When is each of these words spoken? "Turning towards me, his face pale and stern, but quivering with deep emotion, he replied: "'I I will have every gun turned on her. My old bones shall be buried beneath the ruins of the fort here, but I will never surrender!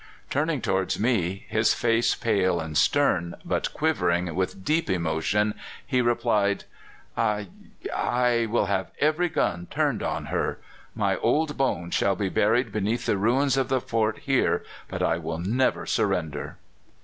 "Turning 0.31 0.61
towards 0.61 0.99
me, 0.99 1.45
his 1.47 1.75
face 1.75 2.15
pale 2.15 2.59
and 2.59 2.75
stern, 2.75 3.35
but 3.45 3.71
quivering 3.71 4.33
with 4.33 4.65
deep 4.65 4.89
emotion, 4.89 5.53
he 5.85 6.01
replied: 6.01 6.63
"'I 7.15 7.49
I 7.95 8.47
will 8.49 8.65
have 8.65 8.89
every 8.99 9.29
gun 9.29 9.67
turned 9.69 10.01
on 10.01 10.25
her. 10.33 10.57
My 10.95 11.17
old 11.17 11.55
bones 11.55 11.93
shall 11.93 12.15
be 12.15 12.29
buried 12.29 12.71
beneath 12.71 13.05
the 13.05 13.15
ruins 13.15 13.57
of 13.57 13.69
the 13.69 13.79
fort 13.79 14.17
here, 14.25 14.65
but 14.87 15.03
I 15.03 15.19
will 15.19 15.37
never 15.37 15.85
surrender! 15.85 16.57